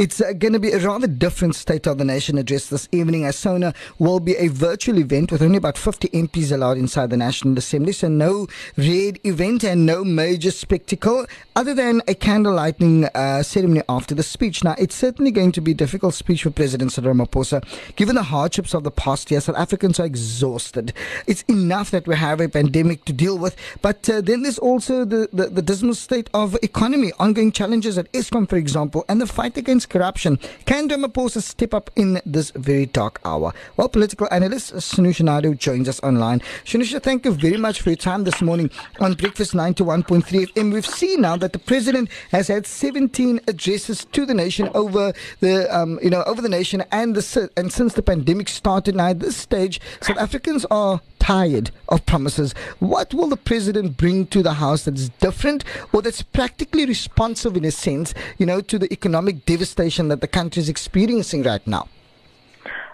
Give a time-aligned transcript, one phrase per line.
[0.00, 3.26] It's uh, going to be a rather different State of the Nation address this evening
[3.26, 7.18] as SONA will be a virtual event with only about 50 MPs allowed inside the
[7.18, 7.92] National Assembly.
[7.92, 8.46] So no
[8.78, 14.22] red event and no major spectacle other than a candle lighting uh, ceremony after the
[14.22, 14.64] speech.
[14.64, 17.62] Now, it's certainly going to be a difficult speech for President Cyril Ramaphosa.
[17.96, 20.94] Given the hardships of the past year, South Africans are exhausted.
[21.26, 25.04] It's enough that we have a pandemic to deal with, but uh, then there's also
[25.04, 29.26] the, the, the dismal state of economy, ongoing challenges at Eskom, for example, and the
[29.26, 30.38] fight against corruption.
[30.64, 33.52] Can Ramaphosa step up in this very dark hour?
[33.76, 36.40] Well, political analyst Sanusha Naidu joins us online.
[36.64, 40.22] Sanusha, thank you very much for your time this morning on Breakfast 91.3
[40.54, 40.72] FM.
[40.72, 45.76] We've seen now that the president has had 17 addresses to the nation over the,
[45.76, 48.94] um, you know, over the nation and the and since the pandemic started.
[48.94, 52.52] Now, at this stage, South Africans are tired of promises.
[52.78, 57.64] What will the president bring to the House that's different or that's practically responsive in
[57.64, 61.88] a sense, you know, to the economic devastation that the country is experiencing right now?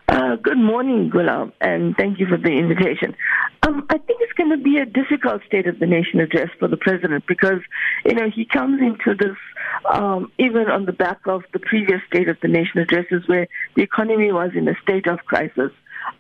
[0.09, 3.17] Uh, good morning, Gulam, and thank you for the invitation.
[3.65, 6.69] Um, I think it's going to be a difficult State of the Nation address for
[6.69, 7.59] the president because,
[8.05, 9.37] you know, he comes into this
[9.91, 13.83] um, even on the back of the previous State of the Nation addresses where the
[13.83, 15.73] economy was in a state of crisis.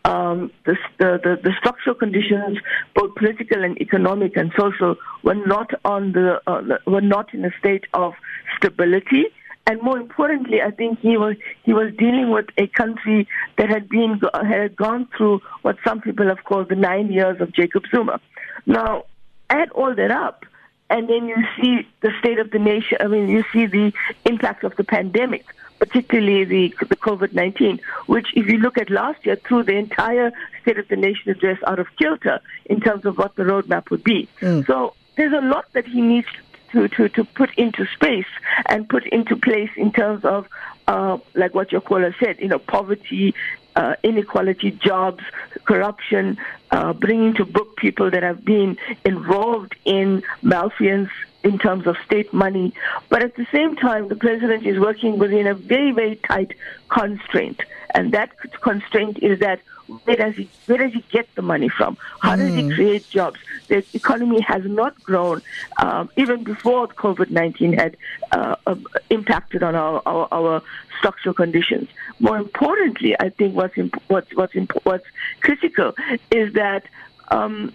[0.04, 2.58] Um, the, the, the, structural conditions,
[2.96, 7.52] both political and economic and social, were not on the uh, were not in a
[7.60, 8.14] state of
[8.56, 9.26] stability
[9.66, 13.26] and more importantly, I think he was he was dealing with a country
[13.58, 17.52] that had been had gone through what some people have called the nine years of
[17.52, 18.20] Jacob Zuma.
[18.64, 19.04] Now,
[19.50, 20.46] add all that up,
[20.88, 22.98] and then you see the state of the nation.
[23.00, 23.92] I mean, you see the
[24.24, 25.44] impact of the pandemic,
[25.80, 30.32] particularly the the COVID nineteen, which, if you look at last year, through the entire
[30.62, 34.04] State of the Nation address out of kilter in terms of what the roadmap would
[34.04, 34.28] be.
[34.40, 34.64] Mm.
[34.66, 36.28] So there's a lot that he needs
[36.72, 38.26] to, to, to put into space
[38.68, 40.46] and put into place in terms of,
[40.86, 43.34] uh, like what your caller said, you know, poverty,
[43.76, 45.22] uh, inequality, jobs,
[45.64, 46.38] corruption,
[46.70, 51.10] uh, bringing to book people that have been involved in malfeasance
[51.44, 52.74] in terms of state money.
[53.08, 56.54] But at the same time, the president is working within a very, very tight
[56.88, 57.60] constraint.
[57.94, 59.60] And that constraint is that
[60.04, 61.96] where does he where does he get the money from?
[62.20, 62.38] How mm.
[62.38, 62.70] does he hmm.
[62.72, 63.38] create jobs?
[63.68, 65.42] The economy has not grown
[65.78, 67.96] um, even before COVID nineteen had
[68.32, 68.76] uh, uh,
[69.10, 70.62] impacted on our, our, our
[70.98, 71.88] structural conditions.
[72.18, 75.06] More importantly, I think what's imp- what's what's imp- what's
[75.40, 75.94] critical
[76.30, 76.84] is that.
[77.28, 77.74] Um,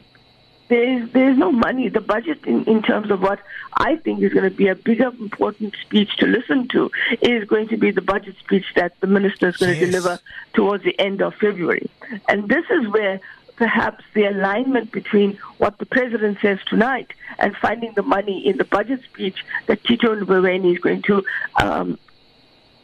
[0.71, 1.89] there is there is no money.
[1.89, 3.39] The budget, in, in terms of what
[3.73, 6.89] I think is going to be a bigger, important speech to listen to,
[7.21, 9.79] is going to be the budget speech that the minister is going yes.
[9.79, 10.19] to deliver
[10.53, 11.89] towards the end of February.
[12.29, 13.19] And this is where
[13.57, 18.63] perhaps the alignment between what the president says tonight and finding the money in the
[18.63, 21.21] budget speech that Tito Mboweni is going to
[21.61, 21.99] um,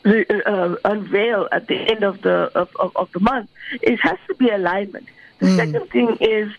[0.06, 3.50] uh, unveil at the end of the of, of, of, the month,
[3.82, 5.08] it has to be alignment.
[5.40, 5.56] The mm.
[5.56, 6.52] second thing is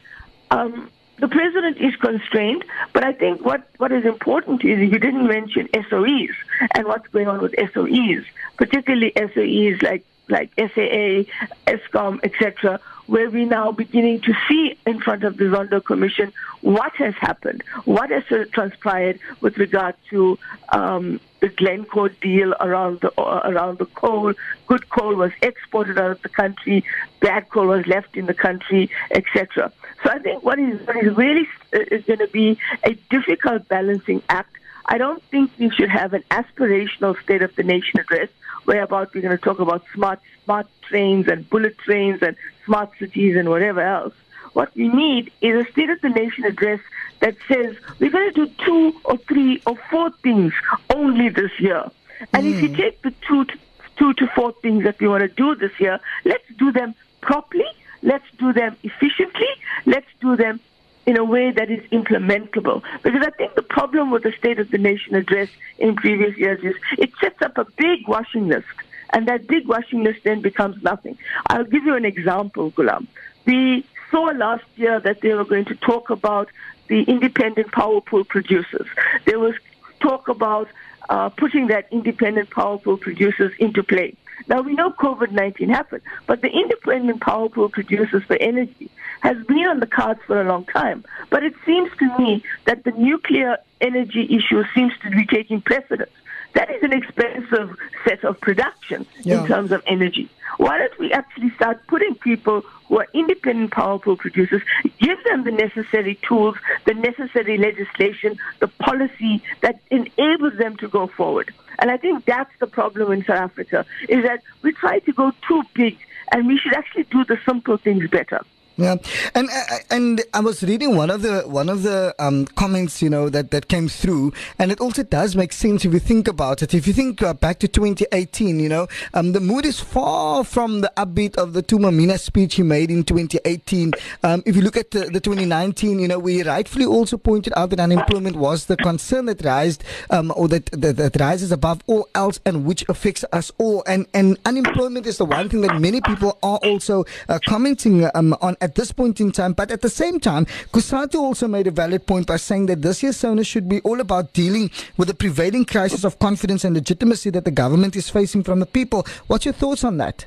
[0.51, 5.27] um, the president is constrained, but I think what, what is important is you didn't
[5.27, 6.31] mention SOEs
[6.75, 8.25] and what's going on with SOEs,
[8.57, 11.25] particularly SOEs like like SAA,
[11.67, 16.93] Eskom, etc., where we're now beginning to see in front of the Zondo Commission what
[16.97, 20.39] has happened, what has transpired with regard to
[20.69, 24.35] um, the Glencore deal around the uh, around the coal.
[24.67, 26.85] Good coal was exported out of the country,
[27.21, 29.73] bad coal was left in the country, etc.
[30.05, 33.69] So I think what is what is really uh, is going to be a difficult
[33.69, 34.55] balancing act.
[34.89, 38.31] I don't think we should have an aspirational State of the Nation address
[38.65, 43.37] whereabout we're going to talk about smart smart trains and bullet trains and smart cities
[43.37, 44.15] and whatever else.
[44.55, 46.81] What we need is a State of the Nation address
[47.21, 50.55] that says we're going to do two or three or four things
[50.95, 51.85] only this year.
[52.33, 52.55] And mm.
[52.55, 52.75] if you hmm.
[52.77, 53.59] take the two to,
[53.97, 57.71] two to four things that we want to do this year, let's do them properly,
[58.03, 59.49] let's do them efficiently,
[59.87, 60.61] let's do them
[61.09, 62.83] in a way that is implementable.
[63.03, 65.49] Because I think the problem with the State of the Nation address
[65.79, 68.67] in previous years is it sets up a big washing list,
[69.15, 71.17] and that big washing list then becomes nothing.
[71.47, 73.07] I'll give you an example, Gulam.
[73.47, 76.51] We saw last year that they were going to talk about
[76.89, 78.87] the independent power pool producers.
[79.25, 79.55] There was
[80.01, 80.69] talk about
[81.09, 84.15] uh, putting that independent power pool producers into play.
[84.47, 88.91] Now we know COVID 19 happened, but the independent power pool producers for energy
[89.21, 91.05] has been on the cards for a long time.
[91.31, 96.11] But it seems to me that the nuclear energy issue seems to be taking precedence.
[96.55, 99.41] That is an expensive set of production yeah.
[99.41, 100.29] in terms of energy.
[100.57, 104.63] Why don't we actually start putting people who are independent power pool producers,
[104.99, 111.07] give them the necessary tools, the necessary legislation, the policy that enables them to go
[111.07, 111.53] forward?
[111.79, 115.33] And I think that's the problem in South Africa, is that we try to go
[115.47, 115.97] too big
[116.33, 118.41] and we should actually do the simple things better.
[118.79, 118.95] Yeah,
[119.35, 123.11] and uh, and I was reading one of the one of the um, comments, you
[123.11, 126.63] know, that, that came through, and it also does make sense if you think about
[126.63, 126.75] it.
[126.75, 130.83] If you think uh, back to 2018, you know, um, the mood is far from
[130.83, 133.95] the upbeat of the Thuma Mina speech he made in 2018.
[134.23, 137.71] Um, if you look at the, the, 2019, you know, we rightfully also pointed out
[137.71, 142.09] that unemployment was the concern that rised, um, or that, that that rises above all
[142.15, 143.83] else, and which affects us all.
[143.89, 148.37] And and unemployment is the one thing that many people are also uh, commenting um,
[148.41, 149.53] on at this point in time.
[149.53, 153.03] But at the same time, Cosatu also made a valid point by saying that this
[153.03, 157.31] year's SONA should be all about dealing with the prevailing crisis of confidence and legitimacy
[157.31, 159.07] that the government is facing from the people.
[159.27, 160.27] What's your thoughts on that?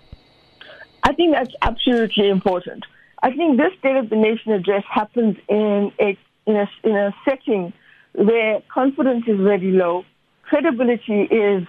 [1.03, 2.85] I think that's absolutely important.
[3.23, 6.17] I think this State of the Nation address happens in a
[6.47, 7.71] in a, in a setting
[8.13, 10.03] where confidence is very low,
[10.44, 11.67] credibility is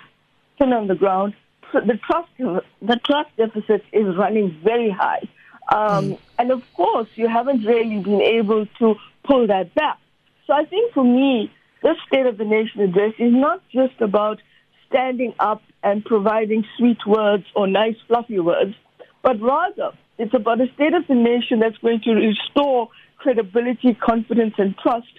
[0.59, 1.35] thin on the ground,
[1.73, 5.23] the trust the trust deficit is running very high.
[5.73, 6.19] Um, mm.
[6.39, 9.99] And of course, you haven't really been able to pull that back.
[10.47, 11.51] So I think for me,
[11.83, 14.41] this State of the Nation address is not just about
[14.89, 18.75] standing up and providing sweet words or nice fluffy words,
[19.23, 24.55] but rather it's about a State of the Nation that's going to restore credibility, confidence,
[24.59, 25.13] and trust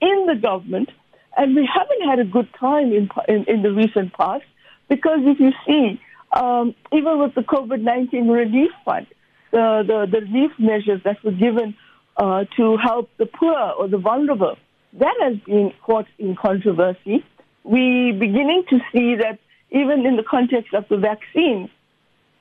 [0.00, 0.90] in the government.
[1.36, 4.44] And we haven't had a good time in, in, in the recent past
[4.88, 6.00] because if you see,
[6.32, 9.06] um, even with the COVID-19 relief fund,
[9.52, 11.76] the, the, the relief measures that were given
[12.16, 14.56] uh, to help the poor or the vulnerable.
[14.94, 17.24] That has been caught in controversy.
[17.64, 19.38] We beginning to see that
[19.70, 21.70] even in the context of the vaccine,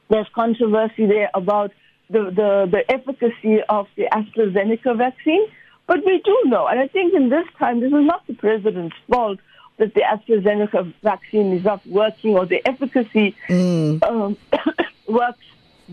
[0.09, 1.71] there's controversy there about
[2.09, 5.47] the, the, the efficacy of the AstraZeneca vaccine.
[5.87, 8.95] But we do know, and I think in this time, this is not the president's
[9.09, 9.39] fault
[9.77, 14.03] that the AstraZeneca vaccine is not working or the efficacy mm.
[14.03, 14.37] um,
[15.07, 15.43] works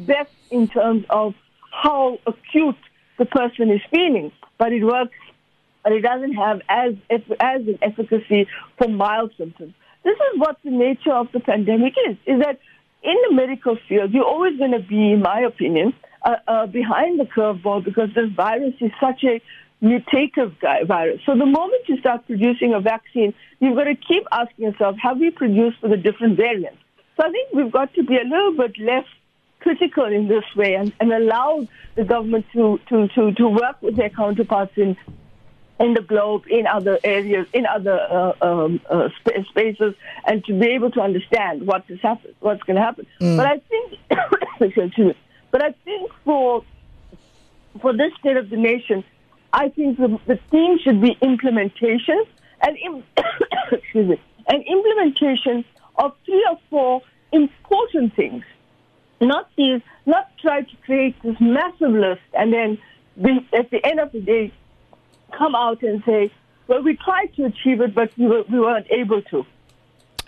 [0.07, 1.35] best in terms of
[1.71, 2.77] how acute
[3.19, 5.17] the person is feeling, but it works,
[5.83, 8.47] but it doesn't have as as an efficacy
[8.77, 9.75] for mild symptoms.
[10.05, 12.61] This is what the nature of the pandemic is: is that
[13.03, 17.21] in the medical field, you're always going to be, in my opinion, uh, uh, behind
[17.21, 19.41] the curveball because this virus is such a
[19.83, 20.53] mutative
[20.87, 21.21] virus.
[21.25, 25.19] So the moment you start producing a vaccine, you've got to keep asking yourself, have
[25.19, 26.79] we produced for the different variants?
[27.17, 29.05] So I think we've got to be a little bit less
[29.61, 33.97] critical in this way and, and allow the government to, to, to, to work with
[33.97, 34.97] their counterparts in
[35.81, 39.95] in the globe, in other areas, in other uh, um, uh, sp- spaces,
[40.27, 43.07] and to be able to understand what is happen- what's going to happen.
[43.21, 43.37] Mm.
[43.37, 45.17] But I think,
[45.53, 46.65] but I think for
[47.81, 49.05] for this state of the nation,
[49.53, 52.25] I think the, the theme should be implementation
[52.61, 53.05] and Im-
[53.73, 55.65] excuse me, and implementation
[55.97, 57.03] of three or four
[57.33, 58.43] important things
[59.21, 62.79] not these, not try to create this massive list and then
[63.21, 64.53] be, at the end of the day
[65.37, 66.31] come out and say,
[66.67, 69.45] well, we tried to achieve it, but we, were, we weren't able to.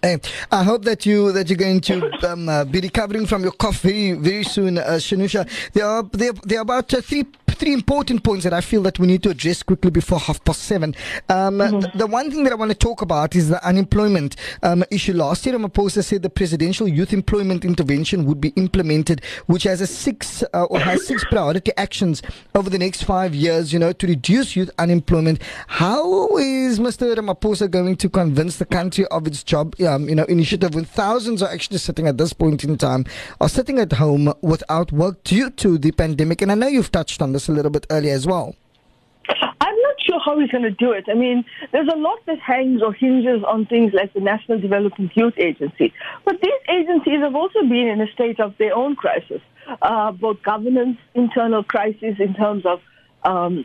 [0.02, 0.18] Hey,
[0.50, 3.82] I hope that you that you're going to um, uh, be recovering from your cough
[3.82, 5.46] very very soon, uh, Shanusha.
[5.74, 7.26] There are there, there are about uh, three
[7.60, 10.62] three important points that I feel that we need to address quickly before half past
[10.62, 10.94] seven.
[11.28, 11.80] Um, mm-hmm.
[11.80, 15.12] the, the, one thing that I want to talk about is the unemployment um, issue.
[15.12, 19.86] Last year, Ramaphosa said the presidential youth employment intervention would be implemented, which has a
[19.86, 22.22] six uh, or has six priority actions
[22.54, 23.74] over the next five years.
[23.74, 25.42] You know, to reduce youth unemployment.
[25.66, 27.14] How is Mr.
[27.14, 31.42] Ramaphosa going to convince the country of its job, um, you know, initiative when thousands
[31.42, 33.04] are actually sitting at this point in time,
[33.38, 36.40] are sitting at home without work due to the pandemic?
[36.40, 38.54] And I know you've touched on this a little bit earlier as well.
[39.28, 41.04] I'm not sure how he's going to do it.
[41.08, 45.10] I mean, there's a lot that hangs or hinges on things like the National Development
[45.14, 45.92] Youth Agency.
[46.24, 49.40] But these agencies have also been in a state of their own crisis,
[49.82, 52.80] uh, both governance, internal crisis in terms of
[53.24, 53.64] um,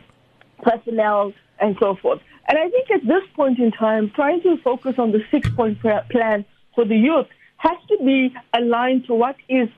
[0.62, 2.20] personnel, and so forth.
[2.48, 5.80] And I think at this point in time, trying to focus on the six point
[5.80, 7.26] plan for the youth
[7.56, 9.68] has to be aligned to what is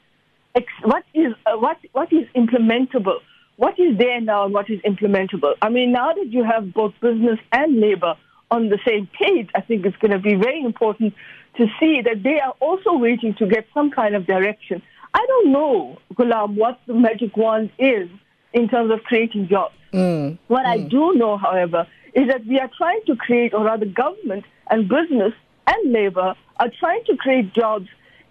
[0.83, 3.21] what is uh, what what is implementable
[3.59, 5.53] what is there now and what is implementable.
[5.61, 8.15] I mean, now that you have both business and labor
[8.53, 11.13] on the same page, I think it's going to be very important
[11.57, 14.81] to see that they are also waiting to get some kind of direction.
[15.13, 18.09] I don't know, Gulam, what the magic wand is
[18.53, 19.75] in terms of creating jobs.
[19.93, 20.39] Mm.
[20.47, 20.69] What mm.
[20.69, 24.89] I do know, however, is that we are trying to create, or rather, government and
[24.89, 25.33] business
[25.67, 27.89] and labor are trying to create jobs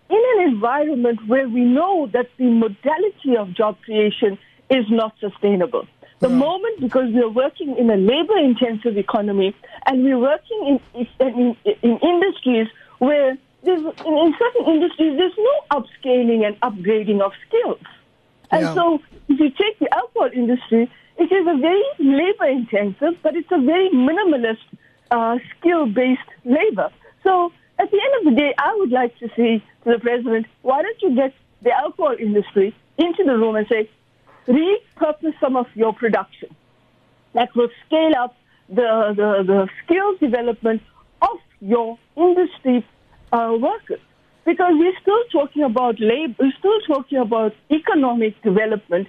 [0.09, 4.37] in an environment where we know that the modality of job creation
[4.69, 5.87] is not sustainable.
[6.19, 9.55] The moment, because we're working in a labor-intensive economy
[9.85, 16.45] and we're working in, in, in industries where there's, in certain industries, there's no upscaling
[16.45, 17.79] and upgrading of skills.
[18.49, 18.73] And yeah.
[18.73, 23.51] so if you take the alcohol industry, it is a very labor intensive, but it's
[23.51, 24.65] a very minimalist
[25.11, 26.89] uh, skill based labor.
[27.23, 30.47] So at the end of the day, I would like to say to the president,
[30.63, 33.89] why don't you get the alcohol industry into the room and say,
[34.47, 36.49] repurpose some of your production
[37.33, 38.35] that will scale up
[38.69, 40.81] the, the, the skills development
[41.21, 42.85] of your industry
[43.31, 43.99] uh, workers.
[44.45, 49.07] Because we're still talking about labor, we're still talking about economic development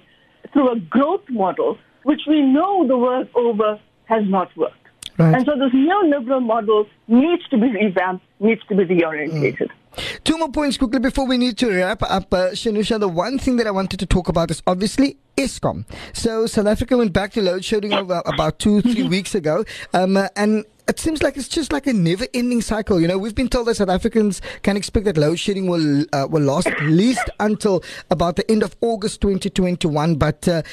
[0.51, 4.75] through a growth model, which we know the world over has not worked.
[5.17, 5.35] Right.
[5.35, 9.69] And so this neoliberal model needs to be revamped, needs to be reorientated.
[9.95, 10.23] Mm.
[10.23, 12.33] Two more points quickly before we need to wrap up.
[12.33, 15.85] Uh, Shanusha, the one thing that I wanted to talk about is obviously Eskom.
[16.13, 19.63] So South Africa went back to load shedding about two, three weeks ago.
[19.93, 22.99] Um, and it seems like it's just like a never-ending cycle.
[22.99, 26.27] You know, we've been told that South Africans can expect that load shedding will uh,
[26.29, 30.15] will last at least until about the end of August 2021.
[30.15, 30.63] But uh,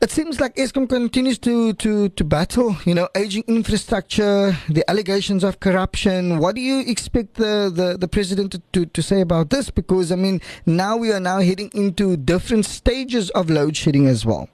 [0.00, 5.44] it seems like Eskom continues to, to, to battle, you know, aging infrastructure, the allegations
[5.44, 6.38] of corruption.
[6.38, 9.70] What do you expect the, the, the president to, to, to say about this?
[9.70, 14.24] Because, I mean, now we are now heading into different stages of load shedding as
[14.24, 14.48] well.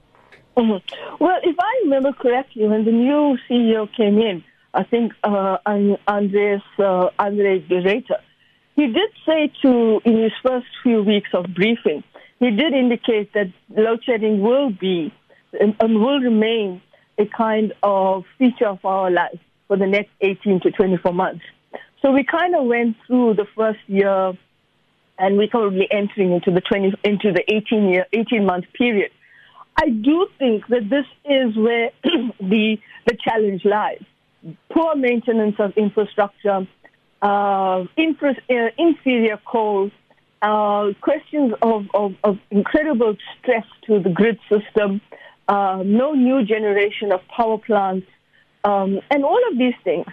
[0.57, 1.23] Mm-hmm.
[1.23, 5.57] Well, if I remember correctly, when the new CEO came in, I think uh,
[6.07, 8.03] Andreas uh, Andre de
[8.75, 12.03] he did say to in his first few weeks of briefing,
[12.39, 15.13] he did indicate that load shedding will be
[15.59, 16.81] and, and will remain
[17.17, 21.43] a kind of feature of our life for the next 18 to 24 months.
[22.01, 24.31] So we kind of went through the first year,
[25.17, 29.11] and we're probably entering into the 20 into the 18 year 18 month period.
[29.75, 31.91] I do think that this is where
[32.39, 34.05] the the challenge lies
[34.71, 36.67] poor maintenance of infrastructure,
[37.21, 39.91] uh, infra- uh, inferior coal,
[40.41, 45.01] uh, questions of, of, of, incredible stress to the grid system,
[45.47, 48.07] uh, no new generation of power plants,
[48.63, 50.05] um, and all of these things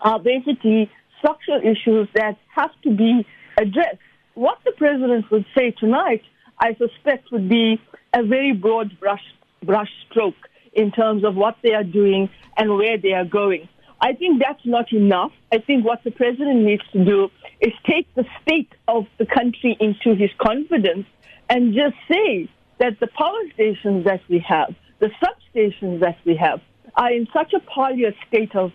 [0.00, 3.24] are basically structural issues that have to be
[3.56, 3.98] addressed.
[4.34, 6.22] What the president would say tonight,
[6.58, 7.80] I suspect, would be
[8.12, 9.22] a very broad brush,
[9.62, 10.34] brush stroke
[10.76, 13.68] in terms of what they are doing and where they are going.
[14.00, 15.32] I think that's not enough.
[15.50, 17.30] I think what the president needs to do
[17.60, 21.06] is take the state of the country into his confidence
[21.48, 26.60] and just say that the power stations that we have, the substations that we have,
[26.94, 27.90] are in such a poor
[28.28, 28.72] state of,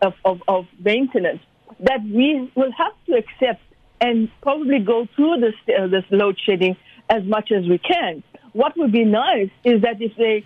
[0.00, 1.42] of, of, of maintenance
[1.80, 3.62] that we will have to accept
[4.00, 6.76] and probably go through this, uh, this load shedding
[7.10, 8.22] as much as we can.
[8.52, 10.44] What would be nice is that if they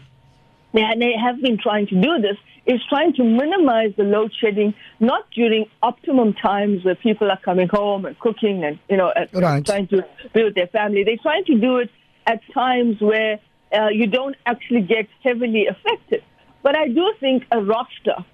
[0.83, 4.75] and they have been trying to do this, is trying to minimize the load shedding,
[4.99, 9.65] not during optimum times where people are coming home and cooking and, you know, right.
[9.65, 10.05] trying to
[10.35, 11.05] be with their family.
[11.05, 11.91] They're trying to do it
[12.27, 13.39] at times where
[13.73, 16.23] uh, you don't actually get heavily affected.
[16.63, 18.25] But I do think a roster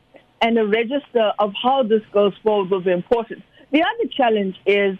[0.40, 3.42] and a register of how this goes forward will be important.
[3.70, 4.98] The other challenge is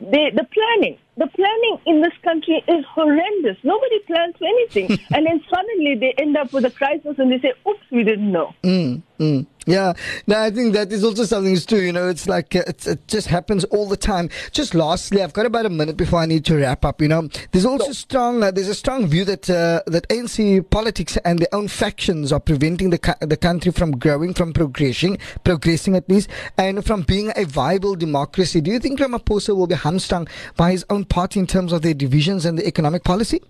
[0.00, 0.98] the, the planning.
[1.16, 3.56] The planning in this country is horrendous.
[3.62, 4.98] Nobody plans for anything.
[5.14, 8.30] and then suddenly they end up with a crisis and they say, oops, we didn't
[8.30, 8.52] know.
[8.62, 9.46] Mm, mm.
[9.66, 9.94] Yeah,
[10.26, 11.82] no, I think that is also something too.
[11.82, 14.28] You know, it's like uh, it's, it just happens all the time.
[14.52, 17.00] Just lastly, I've got about a minute before I need to wrap up.
[17.00, 21.16] You know, there's also strong uh, there's a strong view that uh, that ANC politics
[21.24, 26.08] and their own factions are preventing the the country from growing, from progressing, progressing at
[26.10, 26.28] least,
[26.58, 28.60] and from being a viable democracy.
[28.60, 31.94] Do you think Ramaphosa will be hamstrung by his own party in terms of their
[31.94, 33.40] divisions and the economic policy?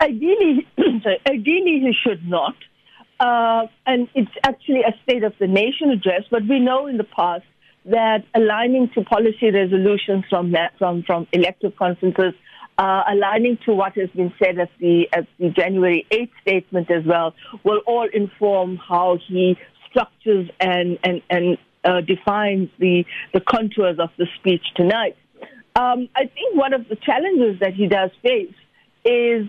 [0.00, 0.66] Ideally,
[1.28, 2.54] ideally he should not.
[3.20, 7.04] Uh, and it's actually a State of the Nation address, but we know in the
[7.04, 7.44] past
[7.86, 12.34] that aligning to policy resolutions from from, from elective conferences,
[12.78, 17.04] uh, aligning to what has been said at the, at the January 8th statement as
[17.06, 19.56] well, will all inform how he
[19.88, 25.16] structures and, and, and uh, defines the, the contours of the speech tonight.
[25.76, 28.54] Um, I think one of the challenges that he does face
[29.04, 29.48] is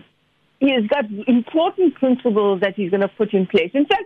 [0.58, 3.70] he has got important principles that he's going to put in place.
[3.74, 4.04] In fact,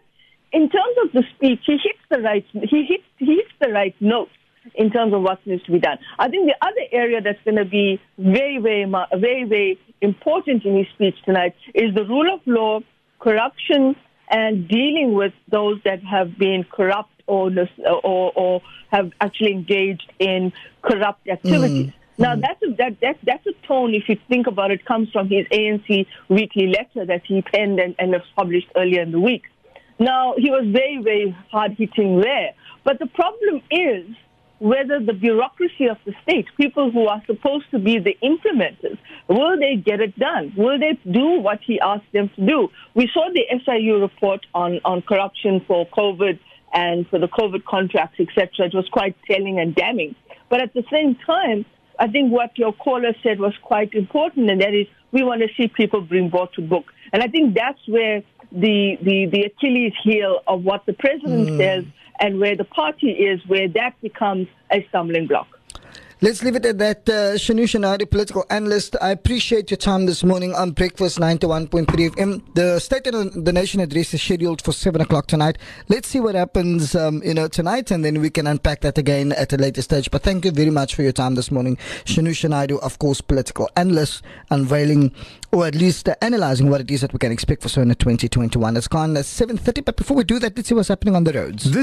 [0.52, 3.94] in terms of the speech, he hits the right he hits he hits the right
[4.00, 4.32] notes
[4.74, 5.98] in terms of what needs to be done.
[6.18, 8.84] I think the other area that's going to be very very
[9.18, 12.80] very very important in his speech tonight is the rule of law,
[13.18, 13.96] corruption,
[14.28, 17.50] and dealing with those that have been corrupt or
[18.02, 21.86] or, or have actually engaged in corrupt activities.
[21.86, 21.94] Mm.
[22.20, 22.42] Now mm.
[22.42, 23.94] that's a, that, that that's a tone.
[23.94, 27.96] If you think about it, comes from his ANC weekly letter that he penned and,
[27.98, 29.44] and published earlier in the week.
[29.98, 32.52] Now he was very very hard hitting there,
[32.84, 34.06] but the problem is
[34.60, 39.58] whether the bureaucracy of the state, people who are supposed to be the implementers, will
[39.58, 40.52] they get it done?
[40.54, 42.68] Will they do what he asked them to do?
[42.94, 46.38] We saw the SIU report on, on corruption for COVID
[46.74, 48.66] and for the COVID contracts, etc.
[48.66, 50.14] It was quite telling and damning.
[50.50, 51.64] But at the same time,
[52.00, 55.48] I think what your caller said was quite important, and that is we want to
[55.54, 56.86] see people bring brought to book.
[57.12, 61.58] And I think that's where the, the, the Achilles heel of what the president mm.
[61.58, 61.84] says
[62.18, 65.59] and where the party is, where that becomes a stumbling block.
[66.22, 67.08] Let's leave it at that.
[67.08, 68.94] Uh, Shanusha Naidoo, political analyst.
[69.00, 72.54] I appreciate your time this morning on Breakfast 91.3 FM.
[72.54, 75.56] The State of the Nation address is scheduled for 7 o'clock tonight.
[75.88, 79.32] Let's see what happens, um, you know, tonight, and then we can unpack that again
[79.32, 80.10] at a later stage.
[80.10, 81.78] But thank you very much for your time this morning.
[82.04, 85.14] Shanusha Naidoo, of course, political analyst, unveiling
[85.52, 88.76] or at least uh, analyzing what it is that we can expect for SONA 2021.
[88.76, 91.32] It's gone at 7.30, but before we do that, let's see what's happening on the
[91.32, 91.64] roads.
[91.64, 91.76] This